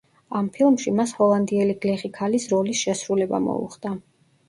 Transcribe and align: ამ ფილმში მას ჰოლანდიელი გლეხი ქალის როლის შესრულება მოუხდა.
ამ 0.37 0.45
ფილმში 0.55 0.93
მას 1.01 1.13
ჰოლანდიელი 1.19 1.77
გლეხი 1.85 2.13
ქალის 2.19 2.51
როლის 2.57 2.83
შესრულება 2.89 3.45
მოუხდა. 3.51 3.99